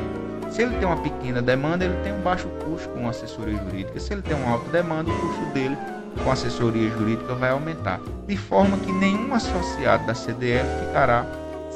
Se 0.51 0.63
ele 0.63 0.77
tem 0.77 0.87
uma 0.87 0.97
pequena 0.97 1.43
demanda, 1.43 1.85
ele 1.85 1.97
tem 2.03 2.13
um 2.13 2.23
baixo 2.23 2.49
custo 2.65 2.89
com 2.91 3.09
assessoria 3.09 3.57
jurídica. 3.57 3.99
Se 4.01 4.13
ele 4.13 4.23
tem 4.23 4.37
uma 4.37 4.53
alta 4.53 4.71
demanda, 4.71 5.11
o 5.11 5.19
custo 5.19 5.45
dele 5.53 5.77
com 6.23 6.31
assessoria 6.31 6.89
jurídica 6.91 7.35
vai 7.35 7.51
aumentar. 7.51 8.01
De 8.27 8.37
forma 8.37 8.77
que 8.79 8.91
nenhum 8.93 9.35
associado 9.35 10.07
da 10.07 10.15
CDL 10.15 10.67
ficará 10.87 11.27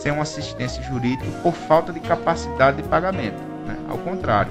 sem 0.00 0.10
uma 0.10 0.22
assistência 0.22 0.82
jurídica 0.82 1.30
por 1.42 1.54
falta 1.54 1.92
de 1.92 2.00
capacidade 2.00 2.82
de 2.82 2.88
pagamento. 2.88 3.40
Né? 3.66 3.76
Ao 3.88 3.98
contrário, 3.98 4.50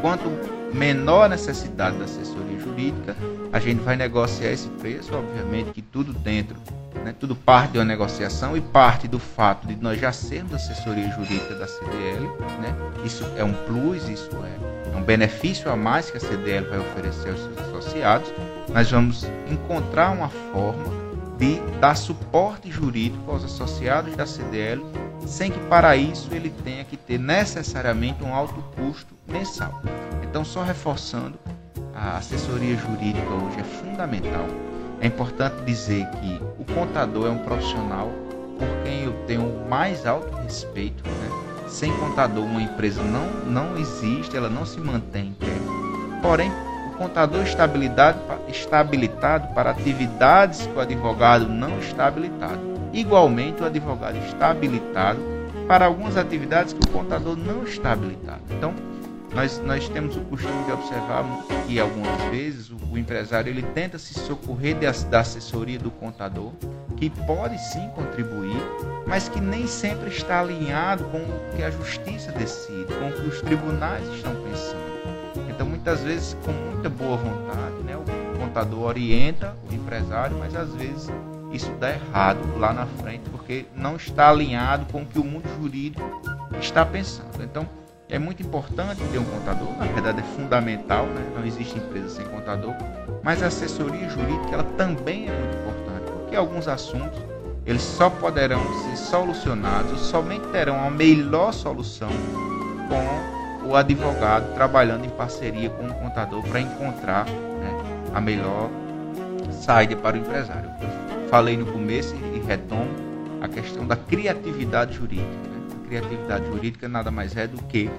quanto 0.00 0.30
menor 0.72 1.24
a 1.24 1.28
necessidade 1.28 1.98
da 1.98 2.04
assessoria 2.04 2.58
jurídica, 2.58 3.14
a 3.52 3.60
gente 3.60 3.82
vai 3.82 3.94
negociar 3.94 4.50
esse 4.50 4.68
preço, 4.68 5.14
obviamente 5.14 5.70
que 5.72 5.82
tudo 5.82 6.14
dentro, 6.14 6.56
né, 7.04 7.14
tudo 7.18 7.36
parte 7.36 7.72
de 7.72 7.78
uma 7.78 7.84
negociação 7.84 8.56
e 8.56 8.60
parte 8.60 9.06
do 9.06 9.18
fato 9.18 9.66
de 9.66 9.76
nós 9.76 10.00
já 10.00 10.12
sermos 10.12 10.54
assessoria 10.54 11.10
jurídica 11.10 11.54
da 11.54 11.66
CDL, 11.66 12.26
né, 12.60 12.74
isso 13.04 13.24
é 13.36 13.44
um 13.44 13.52
plus, 13.52 14.08
isso 14.08 14.30
é, 14.44 14.94
é 14.94 14.96
um 14.96 15.02
benefício 15.02 15.70
a 15.70 15.76
mais 15.76 16.10
que 16.10 16.16
a 16.16 16.20
CDL 16.20 16.66
vai 16.68 16.78
oferecer 16.78 17.30
aos 17.30 17.40
seus 17.40 17.58
associados, 17.58 18.32
nós 18.72 18.90
vamos 18.90 19.26
encontrar 19.50 20.10
uma 20.10 20.30
forma 20.30 21.11
de 21.42 21.58
dar 21.80 21.96
suporte 21.96 22.70
jurídico 22.70 23.28
aos 23.28 23.42
associados 23.42 24.14
da 24.14 24.24
CDL, 24.24 24.80
sem 25.26 25.50
que 25.50 25.58
para 25.66 25.96
isso 25.96 26.28
ele 26.30 26.50
tenha 26.62 26.84
que 26.84 26.96
ter 26.96 27.18
necessariamente 27.18 28.22
um 28.22 28.32
alto 28.32 28.62
custo 28.76 29.12
mensal. 29.26 29.82
Então, 30.22 30.44
só 30.44 30.62
reforçando, 30.62 31.36
a 31.92 32.16
assessoria 32.18 32.76
jurídica 32.76 33.28
hoje 33.28 33.58
é 33.58 33.64
fundamental. 33.64 34.46
É 35.00 35.08
importante 35.08 35.64
dizer 35.64 36.06
que 36.10 36.40
o 36.60 36.64
contador 36.74 37.26
é 37.26 37.30
um 37.30 37.38
profissional 37.38 38.08
por 38.56 38.84
quem 38.84 39.02
eu 39.02 39.12
tenho 39.26 39.42
o 39.42 39.68
mais 39.68 40.06
alto 40.06 40.32
respeito. 40.36 41.02
Né? 41.02 41.68
Sem 41.68 41.92
contador, 41.98 42.44
uma 42.44 42.62
empresa 42.62 43.02
não, 43.02 43.26
não 43.50 43.76
existe, 43.78 44.36
ela 44.36 44.48
não 44.48 44.64
se 44.64 44.78
mantém 44.78 45.30
em 45.30 45.32
pé. 45.32 45.46
Porém, 46.22 46.52
contador 47.02 47.42
estabilitado 47.42 49.48
para 49.54 49.70
atividades 49.70 50.66
que 50.66 50.72
o 50.72 50.80
advogado 50.80 51.48
não 51.48 51.78
está 51.80 52.06
habilitado. 52.06 52.60
Igualmente, 52.92 53.62
o 53.62 53.66
advogado 53.66 54.18
está 54.18 54.50
habilitado 54.50 55.20
para 55.66 55.86
algumas 55.86 56.16
atividades 56.16 56.72
que 56.72 56.88
o 56.88 56.92
contador 56.92 57.36
não 57.36 57.64
está 57.64 57.92
habilitado. 57.92 58.42
Então, 58.50 58.74
nós, 59.34 59.60
nós 59.64 59.88
temos 59.88 60.16
o 60.16 60.20
costume 60.20 60.64
de 60.64 60.72
observar 60.72 61.24
que 61.66 61.80
algumas 61.80 62.20
vezes 62.30 62.70
o, 62.70 62.76
o 62.92 62.98
empresário 62.98 63.50
ele 63.50 63.62
tenta 63.62 63.98
se 63.98 64.14
socorrer 64.14 64.76
de, 64.76 65.04
da 65.06 65.20
assessoria 65.20 65.78
do 65.78 65.90
contador, 65.90 66.52
que 66.96 67.10
pode 67.10 67.58
sim 67.58 67.88
contribuir, 67.94 68.60
mas 69.06 69.28
que 69.28 69.40
nem 69.40 69.66
sempre 69.66 70.10
está 70.10 70.40
alinhado 70.40 71.04
com 71.04 71.18
o 71.18 71.56
que 71.56 71.62
a 71.62 71.70
justiça 71.70 72.30
decide, 72.32 72.92
com 72.94 73.08
o 73.08 73.12
que 73.12 73.28
os 73.28 73.40
tribunais 73.40 74.06
estão 74.14 74.34
pensando. 74.34 74.91
Muitas 75.84 76.00
vezes, 76.04 76.36
com 76.44 76.52
muita 76.52 76.88
boa 76.88 77.16
vontade, 77.16 77.74
né, 77.84 77.96
o 77.96 78.38
contador 78.38 78.84
orienta 78.84 79.56
o 79.68 79.74
empresário, 79.74 80.38
mas 80.38 80.54
às 80.54 80.72
vezes 80.76 81.10
isso 81.50 81.72
dá 81.80 81.90
errado 81.90 82.38
lá 82.56 82.72
na 82.72 82.86
frente, 82.86 83.28
porque 83.30 83.66
não 83.74 83.96
está 83.96 84.30
alinhado 84.30 84.86
com 84.92 85.02
o 85.02 85.04
que 85.04 85.18
o 85.18 85.24
mundo 85.24 85.42
jurídico 85.60 86.22
está 86.60 86.86
pensando. 86.86 87.42
Então, 87.42 87.68
é 88.08 88.16
muito 88.16 88.44
importante 88.44 89.02
ter 89.10 89.18
um 89.18 89.24
contador, 89.24 89.76
na 89.76 89.86
verdade 89.86 90.20
é 90.20 90.36
fundamental, 90.36 91.04
né? 91.06 91.32
não 91.34 91.44
existe 91.44 91.76
empresa 91.76 92.10
sem 92.10 92.26
contador, 92.26 92.76
mas 93.20 93.42
a 93.42 93.48
assessoria 93.48 94.08
jurídica 94.08 94.54
ela 94.54 94.64
também 94.76 95.28
é 95.28 95.32
muito 95.32 95.56
importante, 95.56 96.12
porque 96.12 96.36
alguns 96.36 96.68
assuntos 96.68 97.18
eles 97.66 97.82
só 97.82 98.08
poderão 98.08 98.62
ser 98.84 98.96
solucionados, 98.98 100.00
somente 100.00 100.46
terão 100.52 100.80
a 100.86 100.88
melhor 100.88 101.52
solução 101.52 102.10
com 102.88 103.41
o 103.72 103.76
advogado 103.76 104.54
trabalhando 104.54 105.06
em 105.06 105.10
parceria 105.10 105.70
com 105.70 105.86
o 105.86 105.94
contador 105.94 106.42
para 106.42 106.60
encontrar 106.60 107.24
né, 107.24 107.70
a 108.14 108.20
melhor 108.20 108.68
saída 109.50 109.96
para 109.96 110.16
o 110.16 110.20
empresário. 110.20 110.70
Eu 110.80 111.28
falei 111.28 111.56
no 111.56 111.64
começo 111.66 112.14
e 112.34 112.38
retomo 112.46 112.90
a 113.40 113.48
questão 113.48 113.86
da 113.86 113.96
criatividade 113.96 114.94
jurídica 114.94 115.52
criatividade 115.92 116.46
jurídica 116.46 116.88
nada 116.88 117.10
mais 117.10 117.36
é 117.36 117.46
do 117.46 117.62
que 117.64 117.90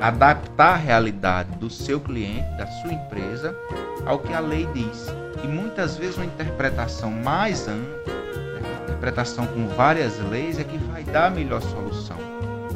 adaptar 0.00 0.74
a 0.74 0.76
realidade 0.76 1.50
do 1.58 1.68
seu 1.68 1.98
cliente, 1.98 2.48
da 2.56 2.66
sua 2.66 2.92
empresa, 2.92 3.56
ao 4.04 4.20
que 4.20 4.32
a 4.32 4.38
lei 4.38 4.68
diz. 4.72 5.06
E 5.42 5.48
muitas 5.48 5.96
vezes 5.96 6.16
uma 6.16 6.24
interpretação 6.24 7.10
mais 7.10 7.66
ampla, 7.66 8.14
né, 8.14 8.60
interpretação 8.84 9.46
com 9.48 9.66
várias 9.68 10.16
leis, 10.30 10.60
é 10.60 10.64
que 10.64 10.78
vai 10.78 11.02
dar 11.02 11.26
a 11.26 11.30
melhor 11.30 11.60
solução. 11.60 12.25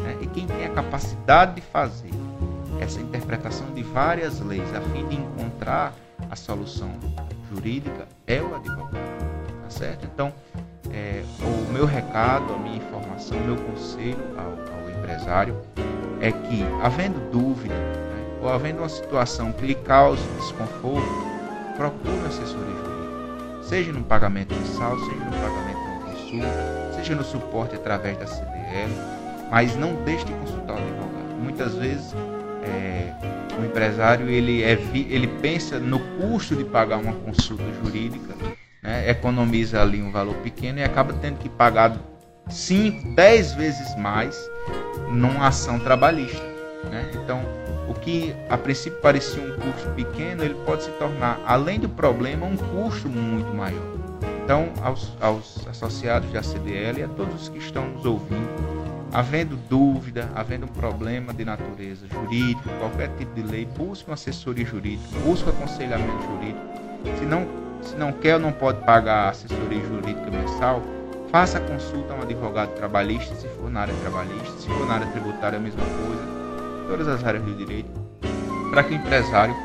Né? 0.00 0.18
E 0.20 0.26
quem 0.26 0.46
tem 0.46 0.66
a 0.66 0.70
capacidade 0.70 1.54
de 1.54 1.60
fazer 1.60 2.10
essa 2.80 3.00
interpretação 3.00 3.70
de 3.72 3.82
várias 3.82 4.40
leis 4.40 4.74
a 4.74 4.80
fim 4.80 5.06
de 5.06 5.16
encontrar 5.16 5.94
a 6.30 6.36
solução 6.36 6.90
jurídica 7.52 8.06
é 8.26 8.40
o 8.40 8.54
advogado. 8.54 8.92
Tá 9.62 9.70
certo? 9.70 10.06
Então, 10.12 10.32
é, 10.90 11.22
o 11.42 11.72
meu 11.72 11.84
recado, 11.84 12.52
a 12.52 12.58
minha 12.58 12.76
informação, 12.76 13.36
o 13.38 13.44
meu 13.44 13.56
conselho 13.56 14.18
ao, 14.36 14.50
ao, 14.74 14.90
empresário 14.90 15.56
é 16.20 16.32
que, 16.32 16.64
havendo 16.82 17.30
dúvida 17.30 17.74
né, 17.74 18.38
ou 18.42 18.48
havendo 18.48 18.78
uma 18.80 18.88
situação 18.88 19.52
que 19.52 19.66
lhe 19.66 19.74
cause 19.74 20.22
desconforto, 20.38 21.08
procure 21.76 22.26
assessoria 22.26 22.74
jurídica, 22.74 23.62
seja 23.62 23.92
no 23.92 24.02
pagamento 24.02 24.54
mensal, 24.54 24.98
seja 24.98 25.24
no 25.24 25.32
pagamento 25.32 25.78
de 25.78 26.04
consulta, 26.04 26.92
seja 26.94 27.14
no 27.14 27.24
suporte 27.24 27.76
através 27.76 28.18
da 28.18 28.26
CDL, 28.26 28.92
mas 29.50 29.76
não 29.76 29.94
deixe 30.04 30.24
de 30.24 30.32
consultar 30.32 30.74
o 30.74 30.78
advogado. 30.78 31.42
Muitas 31.42 31.74
vezes 31.74 32.14
é, 32.62 33.12
o 33.60 33.64
empresário 33.64 34.28
ele, 34.28 34.62
é, 34.62 34.78
ele 34.94 35.26
pensa 35.26 35.78
no 35.78 35.98
custo 36.18 36.54
de 36.54 36.64
pagar 36.64 36.98
uma 36.98 37.12
consulta 37.12 37.64
jurídica 37.84 38.34
né, 38.82 39.10
economiza 39.10 39.82
ali 39.82 40.02
um 40.02 40.10
valor 40.10 40.34
pequeno 40.36 40.78
e 40.78 40.84
acaba 40.84 41.12
tendo 41.14 41.38
que 41.38 41.48
pagar 41.48 41.96
5, 42.48 43.14
10 43.14 43.54
vezes 43.54 43.96
mais 43.96 44.36
numa 45.10 45.48
ação 45.48 45.78
trabalhista. 45.78 46.42
Né? 46.90 47.10
Então, 47.14 47.42
o 47.88 47.94
que 47.94 48.34
a 48.48 48.56
princípio 48.56 48.98
parecia 49.00 49.42
um 49.42 49.56
custo 49.56 49.90
pequeno, 49.90 50.42
ele 50.42 50.54
pode 50.64 50.84
se 50.84 50.90
tornar, 50.92 51.40
além 51.46 51.78
do 51.78 51.88
problema, 51.88 52.46
um 52.46 52.56
custo 52.56 53.08
muito 53.08 53.52
maior. 53.54 53.82
Então, 54.42 54.72
aos, 54.82 55.12
aos 55.20 55.66
associados 55.68 56.32
da 56.32 56.42
CDL 56.42 57.00
e 57.00 57.02
a 57.04 57.08
todos 57.08 57.42
os 57.42 57.48
que 57.48 57.58
estão 57.58 57.88
nos 57.88 58.04
ouvindo, 58.04 58.79
havendo 59.12 59.56
dúvida, 59.68 60.28
havendo 60.34 60.66
um 60.66 60.68
problema 60.68 61.32
de 61.32 61.44
natureza 61.44 62.06
jurídica, 62.08 62.70
qualquer 62.78 63.08
tipo 63.16 63.34
de 63.34 63.42
lei, 63.42 63.66
busque 63.66 64.08
uma 64.08 64.14
assessoria 64.14 64.64
jurídica, 64.64 65.18
busque 65.20 65.48
um 65.48 65.52
aconselhamento 65.52 66.22
jurídico. 66.22 67.18
Se 67.18 67.24
não 67.24 67.60
se 67.82 67.96
não 67.96 68.12
quer 68.12 68.34
ou 68.34 68.40
não 68.40 68.52
pode 68.52 68.84
pagar 68.84 69.26
a 69.26 69.28
assessoria 69.30 69.80
jurídica 69.80 70.30
mensal, 70.30 70.82
faça 71.30 71.58
a 71.58 71.60
consulta 71.60 72.12
a 72.12 72.16
um 72.16 72.22
advogado 72.22 72.74
trabalhista, 72.74 73.34
se 73.34 73.48
for 73.48 73.70
na 73.70 73.80
área 73.80 73.94
trabalhista, 74.02 74.58
se 74.58 74.68
for 74.68 74.86
na 74.86 74.94
área 74.94 75.06
tributária 75.08 75.58
a 75.58 75.62
mesma 75.62 75.82
coisa, 75.82 76.22
todas 76.88 77.08
as 77.08 77.24
áreas 77.24 77.42
do 77.42 77.54
direito, 77.54 77.88
para 78.70 78.84
que 78.84 78.92
o 78.92 78.96
empresário 78.96 79.56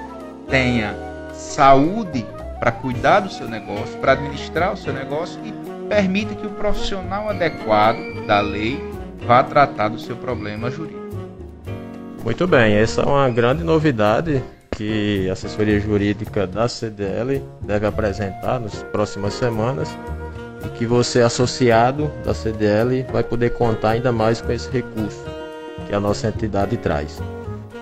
tenha 0.50 0.96
saúde 1.34 2.26
para 2.60 2.72
cuidar 2.72 3.20
do 3.20 3.30
seu 3.30 3.50
negócio, 3.50 3.98
para 4.00 4.14
administrar 4.14 4.74
o 4.74 4.78
seu 4.78 4.94
negócio 4.94 5.40
e 5.44 5.54
permita 5.90 6.34
que 6.36 6.48
o 6.48 6.52
profissional 6.52 7.30
adequado 7.30 7.98
da 8.26 8.40
lei 8.40 8.95
vá 9.26 9.44
tratar 9.44 9.90
do 9.90 10.00
seu 10.00 10.16
problema 10.16 10.70
jurídico. 10.70 11.04
Muito 12.24 12.48
bem, 12.48 12.76
essa 12.76 13.02
é 13.02 13.06
uma 13.06 13.30
grande 13.30 13.64
novidade 13.64 14.42
que 14.72 15.30
a 15.30 15.34
assessoria 15.34 15.80
jurídica 15.80 16.46
da 16.46 16.68
CDL 16.68 17.42
deve 17.62 17.86
apresentar 17.86 18.60
nas 18.60 18.84
próximas 18.84 19.34
semanas 19.34 19.90
e 20.66 20.70
que 20.70 20.86
você, 20.86 21.22
associado 21.22 22.12
da 22.24 22.34
CDL, 22.34 23.06
vai 23.12 23.24
poder 23.24 23.52
contar 23.52 23.92
ainda 23.92 24.12
mais 24.12 24.42
com 24.42 24.52
esse 24.52 24.70
recurso 24.70 25.24
que 25.88 25.94
a 25.94 26.00
nossa 26.00 26.28
entidade 26.28 26.78
traz. 26.78 27.22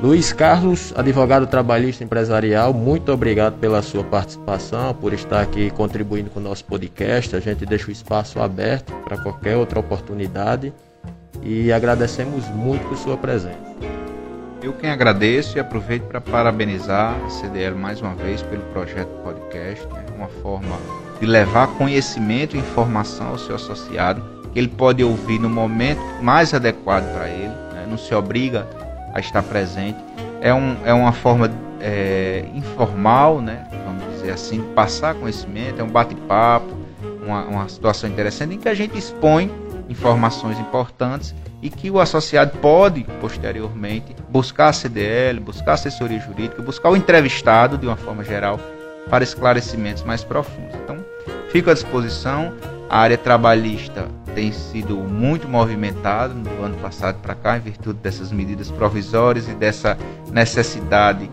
Luiz 0.01 0.33
Carlos, 0.33 0.93
advogado 0.97 1.47
trabalhista 1.47 2.03
empresarial, 2.03 2.73
muito 2.73 3.09
obrigado 3.13 3.57
pela 3.57 3.81
sua 3.81 4.03
participação, 4.03 4.93
por 4.93 5.13
estar 5.13 5.41
aqui 5.41 5.71
contribuindo 5.71 6.29
com 6.29 6.41
o 6.41 6.43
nosso 6.43 6.65
podcast. 6.65 7.33
A 7.33 7.39
gente 7.39 7.65
deixa 7.65 7.87
o 7.87 7.91
espaço 7.91 8.41
aberto 8.41 8.93
para 9.05 9.17
qualquer 9.17 9.55
outra 9.55 9.79
oportunidade 9.79 10.73
e 11.41 11.71
agradecemos 11.71 12.47
muito 12.49 12.87
por 12.87 12.97
sua 12.97 13.17
presença. 13.17 13.73
Eu 14.61 14.71
quem 14.71 14.89
agradeço 14.89 15.57
e 15.57 15.59
aproveito 15.59 16.03
para 16.03 16.21
parabenizar 16.21 17.17
a 17.25 17.29
CDL 17.29 17.75
mais 17.75 17.99
uma 17.99 18.15
vez 18.15 18.41
pelo 18.43 18.61
projeto 18.67 19.09
podcast, 19.21 19.85
né? 19.87 20.05
uma 20.15 20.29
forma 20.41 20.77
de 21.19 21.25
levar 21.25 21.67
conhecimento 21.67 22.55
e 22.55 22.59
informação 22.59 23.27
ao 23.27 23.37
seu 23.37 23.55
associado, 23.55 24.23
que 24.53 24.59
ele 24.59 24.69
pode 24.69 25.03
ouvir 25.03 25.37
no 25.37 25.49
momento 25.49 25.99
mais 26.21 26.53
adequado 26.53 27.03
para 27.13 27.27
ele, 27.27 27.53
né? 27.73 27.85
não 27.89 27.97
se 27.97 28.15
obriga 28.15 28.65
a 29.13 29.19
estar 29.19 29.43
presente. 29.43 29.97
É, 30.39 30.53
um, 30.53 30.77
é 30.85 30.93
uma 30.93 31.11
forma 31.11 31.51
é, 31.81 32.45
informal, 32.55 33.41
né? 33.41 33.67
vamos 33.85 34.15
dizer 34.15 34.31
assim, 34.31 34.61
de 34.61 34.67
passar 34.67 35.13
conhecimento, 35.15 35.81
é 35.81 35.83
um 35.83 35.89
bate-papo, 35.89 36.73
uma, 37.25 37.43
uma 37.43 37.67
situação 37.67 38.09
interessante 38.09 38.55
em 38.55 38.59
que 38.59 38.69
a 38.69 38.73
gente 38.73 38.97
expõe 38.97 39.51
informações 39.89 40.59
importantes 40.59 41.33
e 41.61 41.69
que 41.69 41.89
o 41.89 41.99
associado 41.99 42.57
pode, 42.57 43.05
posteriormente, 43.21 44.15
buscar 44.29 44.69
a 44.69 44.73
CDL, 44.73 45.39
buscar 45.39 45.73
assessoria 45.73 46.19
jurídica, 46.19 46.61
buscar 46.61 46.89
o 46.89 46.97
entrevistado, 46.97 47.77
de 47.77 47.85
uma 47.85 47.95
forma 47.95 48.23
geral, 48.23 48.59
para 49.09 49.23
esclarecimentos 49.23 50.03
mais 50.03 50.23
profundos. 50.23 50.75
Então, 50.75 50.97
fico 51.49 51.69
à 51.69 51.73
disposição. 51.73 52.53
A 52.89 52.99
área 52.99 53.17
trabalhista 53.17 54.07
tem 54.35 54.51
sido 54.51 54.97
muito 54.97 55.47
movimentada 55.47 56.33
no 56.33 56.63
ano 56.63 56.77
passado 56.77 57.19
para 57.21 57.35
cá, 57.35 57.57
em 57.57 57.61
virtude 57.61 57.99
dessas 57.99 58.31
medidas 58.31 58.69
provisórias 58.69 59.47
e 59.47 59.53
dessa 59.53 59.97
necessidade 60.31 61.29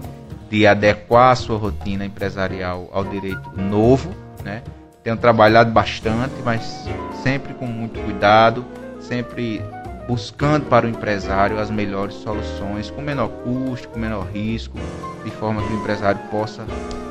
de 0.48 0.66
adequar 0.66 1.32
a 1.32 1.36
sua 1.36 1.58
rotina 1.58 2.04
empresarial 2.04 2.88
ao 2.92 3.04
direito 3.04 3.50
novo. 3.56 4.10
Né? 4.44 4.62
Tenho 5.02 5.16
trabalhado 5.16 5.70
bastante, 5.70 6.34
mas 6.44 6.86
sempre 7.22 7.54
com 7.54 7.66
muito 7.66 7.98
cuidado, 8.00 8.64
sempre 9.00 9.62
buscando 10.06 10.66
para 10.66 10.86
o 10.86 10.88
empresário 10.88 11.58
as 11.58 11.70
melhores 11.70 12.16
soluções, 12.16 12.90
com 12.90 13.00
menor 13.00 13.28
custo, 13.28 13.88
com 13.88 13.98
menor 13.98 14.26
risco, 14.32 14.78
de 15.24 15.30
forma 15.30 15.62
que 15.62 15.72
o 15.72 15.76
empresário 15.76 16.20
possa 16.30 16.64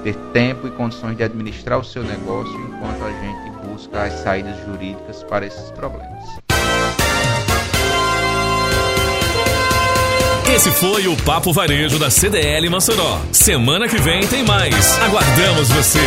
ter 0.04 0.16
tempo 0.34 0.68
e 0.68 0.72
condições 0.72 1.18
de 1.18 1.24
administrar 1.24 1.80
o 1.80 1.84
seu 1.84 2.04
negócio 2.04 2.54
enquanto 2.60 3.04
a 3.04 3.12
gente 3.12 3.50
busca 3.66 4.04
as 4.04 4.14
saídas 4.14 4.56
jurídicas 4.66 5.24
para 5.24 5.46
esses 5.46 5.72
problemas. 5.72 6.10
Esse 10.54 10.72
foi 10.72 11.08
o 11.08 11.16
Papo 11.24 11.54
Varejo 11.54 11.98
da 11.98 12.10
CDL 12.10 12.70
Mossoró. 12.70 13.20
Semana 13.32 13.88
que 13.88 13.98
vem 13.98 14.28
tem 14.28 14.44
mais. 14.44 15.00
Aguardamos 15.00 15.70
você! 15.70 16.00